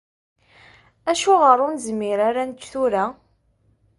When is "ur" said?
1.65-1.71